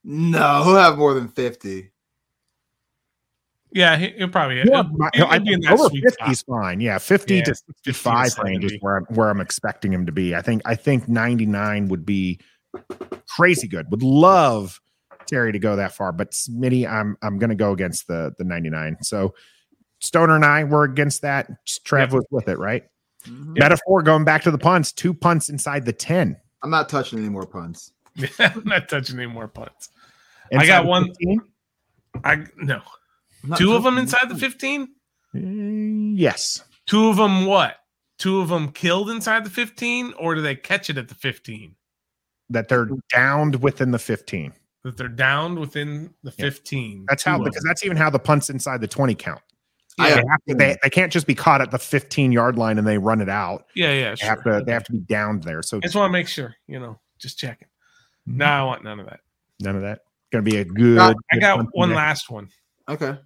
[0.04, 1.92] No, he'll have more than fifty.
[3.74, 4.56] Yeah, he, he'll probably.
[4.58, 6.32] He'll He'll, have my- he'll I be in think over sweet 50 spot.
[6.32, 6.80] is fine.
[6.80, 10.06] Yeah, 50 Yeah, to 50 to 65 range is where I'm where I'm expecting him
[10.06, 10.36] to be.
[10.36, 12.40] I think I think 99 would be
[13.36, 13.88] crazy good.
[13.92, 14.80] Would love
[15.28, 18.98] Terry to go that far, but Smitty, I'm I'm gonna go against the the 99.
[19.02, 19.34] So
[20.00, 21.50] Stoner and I were against that.
[21.84, 22.84] Trev was with it, right?
[23.26, 23.58] Mhm.
[23.58, 26.38] Metaphor going back to the punts, two punts inside the 10.
[26.64, 27.92] I'm not touching any more punts.
[28.40, 29.90] I'm not touching any more punts.
[30.56, 31.42] I got one- 15?
[32.24, 32.82] I no
[33.58, 34.88] two of them inside the 15.
[35.36, 36.64] Mm, yes.
[36.86, 37.76] Two of them what?
[38.18, 41.76] Two of them killed inside the 15, or do they catch it at the 15?
[42.50, 44.54] That they're downed within the 15.
[44.84, 46.46] That they're downed within the Yeah.
[46.46, 47.06] 15.
[47.10, 49.42] That's how because that's even how the punts inside the 20 count.
[50.00, 52.58] I They, have- have to, they, they can't just be caught at the 15 yard
[52.58, 53.66] line and they run it out.
[53.76, 54.10] yeah, yeah.
[54.12, 54.30] They Sure.
[54.30, 55.62] have to they have to be downed there.
[55.64, 57.68] So I just want to make sure, you know, just checking.
[58.28, 58.38] Mm-hmm.
[58.38, 59.20] No, I want none of that.
[59.60, 60.02] none of that.
[60.32, 61.00] Gonna be a good.
[61.00, 61.96] I good got one day.
[61.96, 62.50] last one.
[62.88, 63.18] Okay,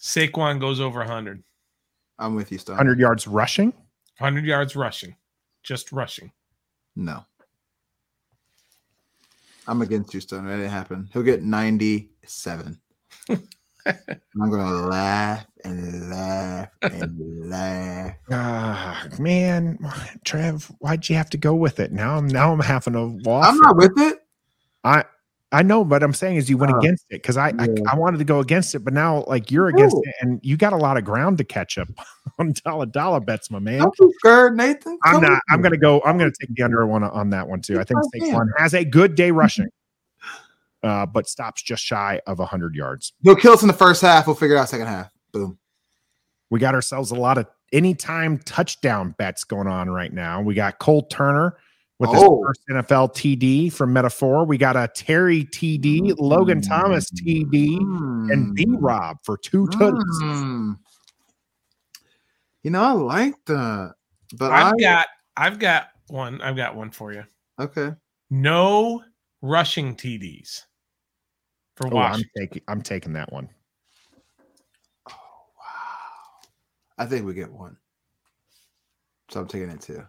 [0.00, 1.42] Saquon goes over 100.
[2.18, 2.74] I'm with you, Stone.
[2.76, 3.72] 100 yards rushing.
[4.18, 5.14] 100 yards rushing.
[5.62, 6.32] Just rushing.
[6.96, 7.24] No,
[9.66, 10.46] I'm against you, Stone.
[10.46, 11.08] That didn't happen.
[11.12, 12.80] He'll get 97.
[13.28, 18.14] I'm gonna laugh and laugh and laugh.
[18.30, 19.78] Ah, man,
[20.24, 21.92] Trev, why'd you have to go with it?
[21.92, 23.46] Now I'm now I'm having to walk.
[23.46, 24.18] I'm not with it.
[24.84, 25.04] I
[25.52, 27.82] I know, but I'm saying is you went Oh, against it because I, I yeah.
[27.92, 30.02] I wanted to go against it, but now like you're against No.
[30.06, 31.88] it, and you got a lot of ground to catch up
[32.38, 33.80] on dollar dollar bets, my man.
[33.80, 34.98] Don't be scared, Nathan.
[35.04, 35.42] I'm Come not.
[35.50, 36.00] I'm going to go.
[36.06, 37.78] I'm going to take the under one on that one too.
[37.78, 38.00] I think.
[38.14, 39.68] Saquon has a good day rushing,
[40.82, 43.12] uh, but stops just shy of 100 yards.
[43.22, 44.26] He'll kill us in the first half.
[44.26, 45.10] We'll figure it out second half.
[45.32, 45.58] Boom.
[46.50, 50.40] We got ourselves a lot of anytime touchdown bets going on right now.
[50.42, 51.56] We got Cole Turner
[51.98, 52.42] with his Oh.
[52.44, 54.44] first NFL TD from Metaphor.
[54.44, 57.76] We got a Terry TD, Logan Thomas TD,
[58.32, 60.22] and B Rob for two tutties.
[60.22, 60.78] Mm.
[62.62, 63.94] You know, I like that,
[64.38, 66.40] but I've I got I've got one.
[66.40, 67.24] I've got one for you.
[67.58, 67.94] okay.
[68.30, 69.02] No
[69.42, 70.62] rushing TDs
[71.76, 72.62] for Oh, I'm taking.
[72.68, 73.48] I'm taking that one.
[75.10, 75.14] Oh
[75.58, 76.40] wow!
[76.98, 77.76] I think we get one,
[79.30, 80.04] so I'm taking it too.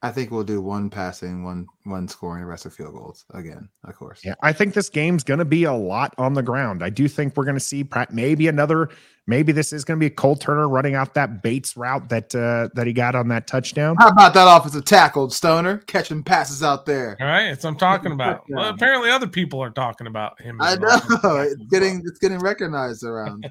[0.00, 3.68] I think we'll do one passing, one one scoring, the rest of field goals again,
[3.82, 4.20] of course.
[4.24, 6.84] Yeah, I think this game's going to be a lot on the ground.
[6.84, 8.90] I do think we're going to see maybe another.
[9.26, 12.68] Maybe this is going to be Cole Turner running out that Bates route that uh,
[12.74, 13.96] that he got on that touchdown.
[13.98, 17.16] How about that offensive tackle, Stoner, catching passes out there?
[17.20, 18.44] All right, that's what I'm talking about.
[18.50, 20.60] Well, apparently, other people are talking about him.
[20.60, 21.20] I as well.
[21.24, 23.50] know it's getting it's getting recognized around.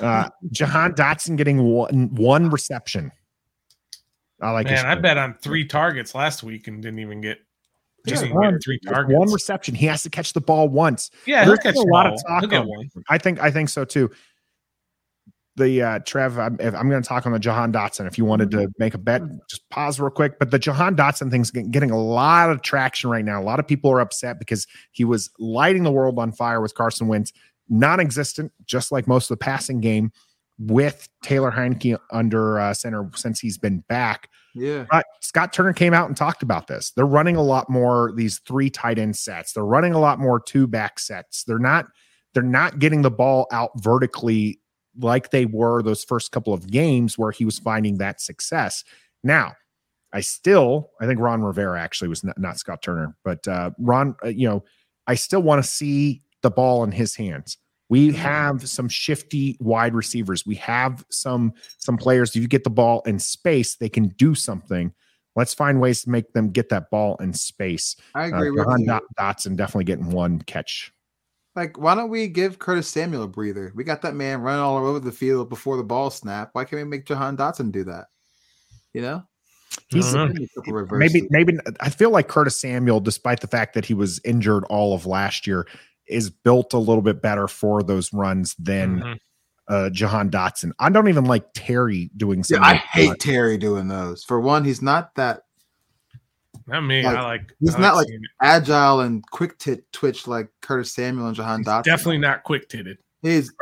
[0.00, 3.12] Uh, Jahan Dotson getting one one reception.
[4.44, 7.38] I like Man, I bet on three targets last week and didn't even get
[8.06, 9.18] just Yeah, one- three targets.
[9.18, 9.74] one reception.
[9.74, 11.10] He has to catch the ball once.
[11.26, 14.10] yeah, There's catch a the lot of talk on- I think I think so too.
[15.56, 18.08] The uh, Trev, I'm, I'm going to talk on the Jahan Dotson.
[18.08, 20.40] If you wanted to make a bet, just pause real quick.
[20.40, 23.40] But the Jahan Dotson thing's getting a lot of traction right now.
[23.40, 26.74] A lot of people are upset because he was lighting the world on fire with
[26.74, 27.32] Carson Wentz,
[27.68, 30.10] non-existent, just like most of the passing game.
[30.58, 34.28] With Taylor Heinicke under uh, center since he's been back.
[34.54, 34.86] Yeah.
[34.88, 36.92] But Scott Turner came out and talked about this.
[36.92, 39.52] They're running a lot more these three tight end sets.
[39.52, 41.44] They're running a lot more two back sets.
[41.44, 41.86] They're not
[42.34, 44.60] they're not getting the ball out vertically
[45.00, 48.84] like they were those first couple of games where he was finding that success.
[49.24, 49.54] Now,
[50.12, 54.14] I still I think Ron Rivera actually was not, not Scott Turner, but uh, Ron,
[54.24, 54.64] uh, you know,
[55.08, 57.58] I still want to see the ball in his hands.
[57.88, 60.46] We have some shifty wide receivers.
[60.46, 62.34] We have some some players.
[62.34, 64.92] If you get the ball in space, they can do something.
[65.36, 67.96] Let's find ways to make them get that ball in space.
[68.14, 68.86] I Uh, agree with Jahan you.
[68.86, 70.92] Dot- Dotson definitely getting one catch.
[71.56, 73.70] Like, why don't we give Curtis Samuel a breather?
[73.76, 76.50] We got that man running all over the field before the ball snap.
[76.52, 78.06] Why can't we make Jahan Dotson do that?
[78.92, 79.22] You know,
[79.88, 80.26] He's Uh-huh.
[80.28, 81.32] Maybe a couple reverse maybe sweeps.
[81.32, 85.04] maybe I feel like Curtis Samuel, despite the fact that he was injured all of
[85.04, 85.66] last year,
[86.08, 89.18] is built a little bit better for those runs than Mhm.
[89.68, 90.72] uh, Jahan Dotson.
[90.78, 92.58] I don't even like Terry doing Yeah.
[92.62, 93.18] I of hate runs.
[93.20, 94.22] Terry doing those.
[94.24, 95.42] For one, he's not that
[96.66, 97.02] Not me.
[97.02, 97.52] Like, I like.
[97.60, 98.30] he's I not like- seeing it.
[98.40, 101.84] agile and quick tit twitch like Curtis Samuel and Jahan He's Dotson.
[101.84, 102.96] definitely not quick titted.
[103.22, 103.52] He's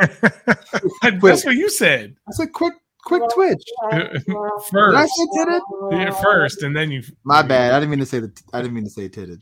[1.03, 2.75] That's what you said that's a quick
[3.05, 3.63] quick twitch.
[3.93, 5.13] Did I first.
[5.17, 5.61] say titted?
[5.91, 7.03] Yeah, first, and then you.
[7.25, 7.73] My bad.
[7.73, 8.33] I didn't mean to say the.
[8.53, 9.41] I didn't mean to say titted.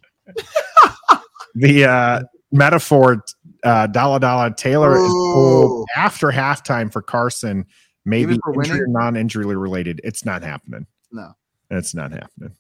[1.55, 3.25] the uh, metaphor
[3.65, 5.33] uh, Dolla Dolla Taylor is Oh.
[5.35, 7.67] pulled after halftime for Carson,
[8.05, 10.01] maybe injury or non-injury related.
[10.05, 10.87] It's not happening.
[11.13, 11.33] No.
[11.71, 12.57] It's not happening.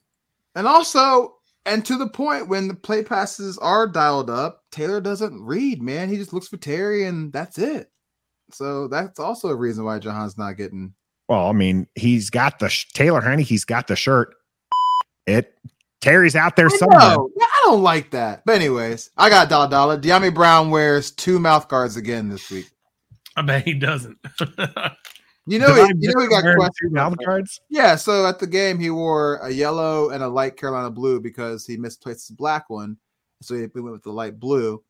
[0.54, 1.34] And also,
[1.66, 6.08] and to the point when the play passes are dialed up, Taylor doesn't read, man.
[6.08, 7.90] He just looks for Terry and that's it.
[8.52, 10.94] So that's also a reason why Jahan's not getting.
[11.28, 13.20] Well, I mean, he's got the sh- Taylor.
[13.38, 14.34] He's got the shirt.
[15.26, 15.54] It
[16.00, 17.16] Terry's out there somewhere.
[17.60, 18.42] I don't like that.
[18.46, 19.98] But anyways, I got Dolla Dolla.
[19.98, 22.70] De'Ami Brown wears two mouth guards again this week.
[23.36, 24.18] I bet he doesn't.
[25.46, 27.60] You know, he, you know, he got two mouth guards.
[27.70, 31.66] Yeah, so at the game he wore a yellow and a light Carolina blue because
[31.66, 32.98] he misplaced the black one,
[33.42, 34.84] so he went with the light blue,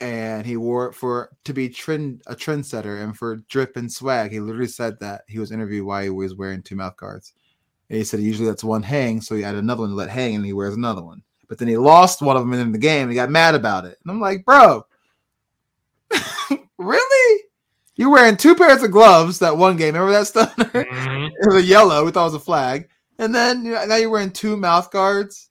[0.00, 4.30] and he wore it for to be trend a trendsetter and for drip and swag.
[4.30, 7.32] He literally said that he was interviewed why he was wearing two mouth guards,
[7.88, 10.36] and he said usually that's one hang, so he had another one to let hang,
[10.36, 11.22] and he wears another one.
[11.48, 13.84] But then he lost one of them in the game, and he got mad about
[13.86, 14.84] it, and I'm like, bro,
[16.78, 17.42] really?
[17.96, 19.94] You're wearing two pairs of gloves that one game.
[19.94, 20.54] Remember that stuff?
[20.56, 21.30] Mhm.
[21.40, 22.04] it was a yellow.
[22.04, 22.88] We thought it was a flag.
[23.18, 25.50] And then you know, now you're wearing two mouth guards.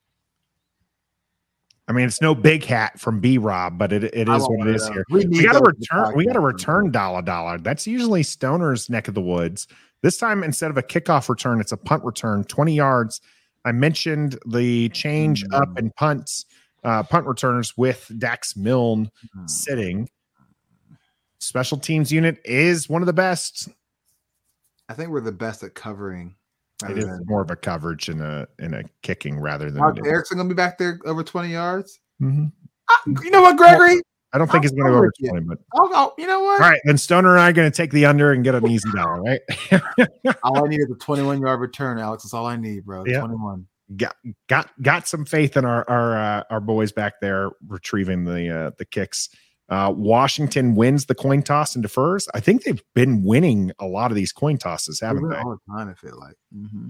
[1.90, 4.52] I mean, it's no big hat from B Rob, but it, it I is want
[4.52, 4.94] what one it of is those.
[4.94, 5.04] here.
[5.10, 6.16] We, We got to those for the return.
[6.18, 7.58] We got to return dollar dollar.
[7.58, 9.68] That's usually Stoner's neck of the woods.
[10.02, 13.20] This time, instead of a kickoff return, it's a punt return, twenty yards.
[13.68, 15.62] I mentioned the change Mm.
[15.62, 16.46] up in punts,
[16.86, 19.46] uh, punt returners with Dax Milne Hmm.
[19.46, 20.10] sitting.
[21.40, 23.68] Special teams unit is one of the best.
[24.88, 26.36] I think we're the best at covering.
[26.88, 29.80] It is than- more of a coverage and a in a kicking rather than.
[29.80, 32.00] Mark Erickson gonna be back there over 20 yards.
[32.22, 32.52] Mhm.
[32.90, 34.02] Ah, you know what, Gregory?
[34.34, 36.14] I don't think he's going to go over twenty, but I'll go.
[36.18, 36.62] You know what?
[36.62, 36.82] all right.
[36.84, 39.22] Then Stoner and I are going to take the under and get an easy dollar,
[39.22, 39.40] right?
[40.44, 42.24] All I need is a 21 yard return, Alex.
[42.24, 43.06] That's all I need, bro.
[43.06, 43.20] Yeah.
[43.20, 43.66] 21.
[43.96, 44.18] got
[44.50, 48.72] got got some faith in our our uh, our boys back there retrieving the uh,
[48.78, 49.30] the kicks.
[49.70, 52.28] Uh, Washington wins the coin toss and defers.
[52.34, 55.38] I think they've been winning a lot of these coin tosses, haven't they?
[55.38, 55.90] all the time.
[55.90, 56.36] I feel like.
[56.56, 56.90] Mm-hmm.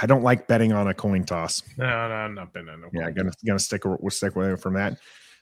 [0.00, 1.62] I don't like betting on a coin toss.
[1.76, 2.88] No, no, I'm not betting been no.
[2.92, 4.98] Yeah, gonna gonna stick we'll stick with it from that.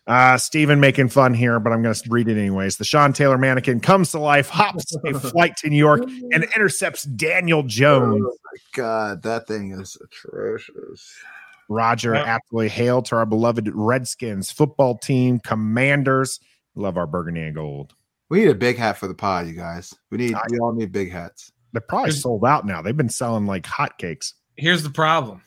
[0.07, 2.79] Uh, Steven making fun here, but I'm going to read it anyways.
[2.79, 7.05] The Sean Taylor mannequin comes to life, hops a flight to New York, and intercepts
[7.05, 8.21] Daniel Jones.
[8.25, 11.15] Oh my god, that thing is atrocious.
[11.69, 12.25] Roger, Yeah.
[12.25, 16.41] absolutely hail to our beloved Redskins football team, Commanders.
[16.75, 17.95] Love our burgundy and gold.
[18.31, 19.95] We need a big hat for the pod, you guys.
[20.11, 20.35] We need.
[20.35, 21.53] I- We all need big hats.
[21.73, 22.83] They're probably Here's- sold out now.
[22.83, 24.33] They've been selling like hotcakes.
[24.57, 25.43] Here's the problem.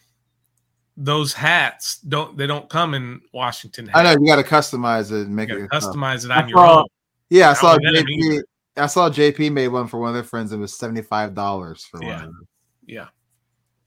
[0.95, 5.25] Those hats don't they don't come in Washington I know you got to customize it
[5.25, 5.69] and make You it.
[5.69, 5.95] gotta yourself.
[5.95, 6.86] customize it I on your saw- own.
[7.29, 8.34] Yeah, I saw Not only that, JP.
[8.34, 8.45] either.
[8.77, 10.51] I saw JP made one for one of their friends.
[10.51, 12.21] It was seventy five dollars for Yeah.
[12.25, 12.34] one.
[12.86, 13.08] Yeah.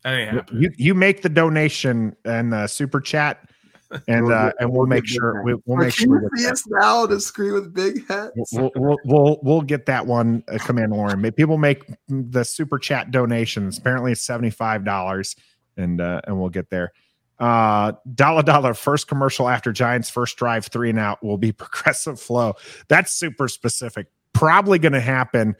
[0.03, 0.53] That ain't.
[0.53, 3.49] You you make the donation and uh, super chat,
[4.09, 6.45] and We'll uh, and we'll we'll make sure we, we'll make sure we you see
[6.47, 6.53] that.
[6.55, 8.33] us now on the screen with big hats.
[8.53, 11.23] We'll, we'll, we'll, we'll get that one, uh, Commander Warren.
[11.23, 13.79] But People make the super chat donations.
[13.79, 15.35] Apparently, it's seventy five dollars,
[15.77, 16.93] and uh, and we'll get there.
[17.39, 22.21] Uh, dollar dollar first commercial after Giants first drive three and out will be progressive
[22.21, 22.55] Flo.
[22.89, 24.07] That's super specific.
[24.33, 25.55] Probably going to happen.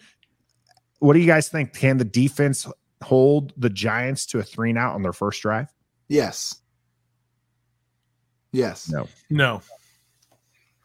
[1.01, 1.75] What do you guys think?
[1.75, 2.67] Can the defense
[3.03, 5.69] hold the Giants to a three and out on their first drive?
[6.09, 6.61] Yes.
[8.53, 8.91] Yes.
[8.91, 9.09] No.
[9.29, 9.61] No.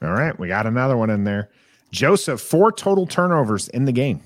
[0.01, 1.51] All right, we got another one in there.
[1.91, 4.21] Joseph, four total turnovers in the game.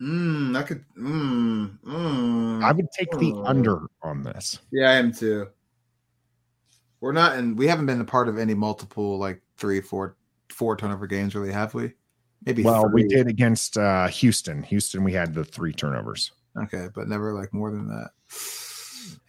[0.00, 0.84] Mm, I could.
[0.96, 3.48] Mm, mm, I would take the mm.
[3.48, 4.60] under on this.
[4.70, 5.48] Yeah, I am too.
[7.00, 10.16] We're not, and we haven't been a part of any multiple like three, four,
[10.50, 11.92] four turnover games, really, have we?
[12.44, 12.62] Maybe.
[12.62, 14.62] Well, we did against uh, Houston.
[14.64, 16.32] Houston, we had the three turnovers.
[16.56, 18.10] Okay, but never like more than that.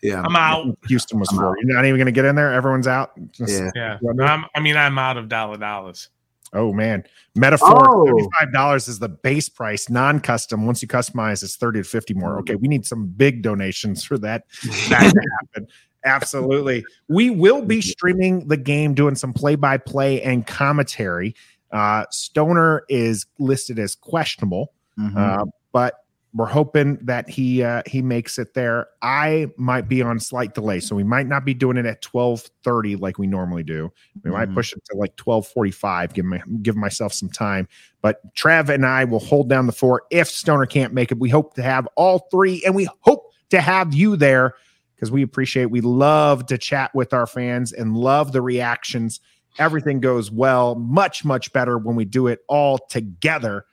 [0.04, 0.78] Yeah, I'm out.
[0.88, 1.52] Houston was I'm four.
[1.52, 1.58] out.
[1.62, 2.54] You're not even going to get in there.
[2.54, 3.12] Everyone's out.
[3.32, 3.98] Just- Yeah.
[4.02, 4.26] Yeah.
[4.26, 6.10] I'm, I mean, I'm out of dollar dollars.
[6.54, 7.04] Oh man,
[7.36, 7.88] metaphor.
[7.90, 8.06] Oh.
[8.06, 9.90] Seventy-five dollars is the base price.
[9.90, 10.66] Non-custom.
[10.66, 12.40] Once you customize, it's thirty to fifty more.
[12.40, 14.46] Okay, we need some big donations for that.
[14.90, 15.68] that to happen.
[16.06, 16.86] Absolutely.
[17.10, 21.36] We will be streaming the game, doing some play-by-play and commentary.
[21.72, 25.18] Uh, Stoner is listed as questionable, Mhm.
[25.18, 25.96] uh, but
[26.34, 28.88] we're hoping that he uh, he makes it there.
[29.02, 32.42] I might be on slight delay, so we might not be doing it at twelve
[32.64, 33.92] thirty like we normally do.
[34.24, 34.54] We might Mhm.
[34.54, 36.14] push it to like twelve forty five.
[36.14, 37.68] Give my give myself some time.
[38.02, 41.18] But Trav and I will hold down the fort if Stoner can't make it.
[41.18, 44.54] We hope to have all three, and we hope to have you there
[44.96, 45.66] because we appreciate.
[45.72, 49.20] We love to chat with our fans and love the reactions.
[49.58, 53.66] Everything goes well, much much better when we do it all together.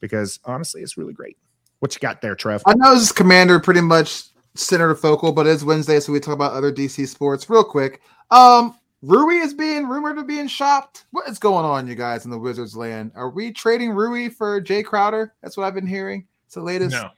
[0.00, 1.36] Because honestly, it's really great.
[1.82, 2.62] What you got there, Trev?
[2.64, 6.20] I know this is Commander pretty much center to focal, but it's Wednesday, so we
[6.20, 8.00] talk about other DC sports real quick.
[8.30, 11.06] Um, Rui is being rumored of being shopped.
[11.10, 13.10] What is going on, you guys, in the Wizards land?
[13.16, 15.34] Are we trading Rui for Jae Crowder?
[15.42, 16.24] That's what I've been hearing.
[16.46, 16.92] It's the latest.
[16.94, 17.10] No.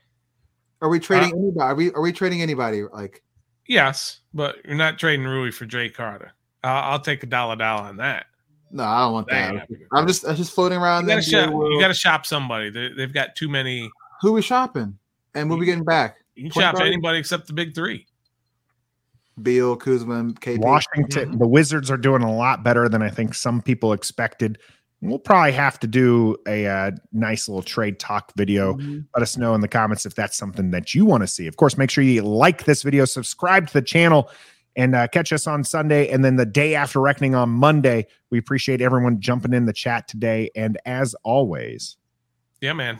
[0.81, 1.61] Are we trading anybody?
[1.61, 2.85] Are we are we trading anybody?
[2.91, 3.21] Like
[3.67, 6.31] Yes, but you're not trading Rui for Jay Carter.
[6.63, 8.25] I'll, I'll take a dollar dollar on that.
[8.71, 9.77] no, I don't want That that.
[9.93, 11.03] I'm just I'm just floating around.
[11.03, 12.71] You gotta, shop, you gotta shop somebody.
[12.71, 13.91] They, they've got too many.
[14.25, 14.97] Who we shopping?
[15.35, 16.17] And we'll be getting back?
[16.33, 18.07] You can shop anybody except the big three.
[19.39, 20.57] Beal, Kuzma, and KP.
[20.57, 24.57] Washington, the Wizards are doing a lot better than I think some people expected.
[24.99, 28.73] We'll probably have to do a uh, nice little trade talk video.
[28.73, 29.05] Mhm.
[29.15, 31.45] Let us know in the comments if that's something that you want to see.
[31.45, 34.31] Of course, make sure you like this video, subscribe to the channel,
[34.75, 36.09] and uh, catch us on Sunday.
[36.09, 38.07] And then the day after Reckoning on Monday.
[38.31, 40.49] We appreciate everyone jumping in the chat today.
[40.55, 41.97] And as always,
[42.59, 42.99] Yeah, man.